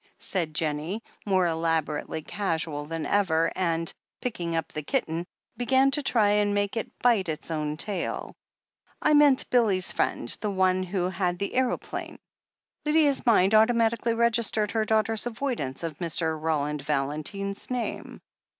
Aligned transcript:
said 0.17 0.55
Jennie, 0.55 1.03
more 1.27 1.45
elaborately 1.45 2.23
casual 2.23 2.87
than 2.87 3.05
ever, 3.05 3.51
and, 3.55 3.93
picking 4.19 4.55
up 4.55 4.73
the 4.73 4.81
kitten, 4.81 5.27
began 5.57 5.91
to 5.91 6.01
try 6.01 6.31
and 6.31 6.55
make 6.55 6.75
it 6.75 6.89
bite 7.03 7.29
its 7.29 7.51
own 7.51 7.77
tail. 7.77 8.35
"I 8.99 9.13
meant 9.13 9.47
Billy's 9.51 9.91
friend, 9.91 10.27
the 10.41 10.49
one 10.49 10.81
who 10.81 11.07
had 11.09 11.37
the 11.37 11.53
aeroplane." 11.53 12.17
Lydia's 12.83 13.27
mind 13.27 13.53
automatically 13.53 14.15
registered 14.15 14.71
her 14.71 14.85
daughter's 14.85 15.27
avoidance 15.27 15.83
of 15.83 15.99
Mr. 15.99 16.35
Roland 16.41 16.81
Valentine's 16.81 17.69
name. 17.69 18.21